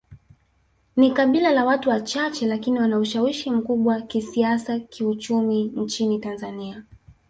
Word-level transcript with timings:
Ni 0.97 1.11
kabila 1.11 1.51
la 1.51 1.65
watu 1.65 1.89
wachache 1.89 2.47
lakini 2.47 2.79
wana 2.79 2.99
ushawishi 2.99 3.51
mkubwa 3.51 4.01
kisiasa 4.01 4.79
kiuchumi 4.79 5.63
nchini 5.63 6.19
Tanzania 6.19 6.83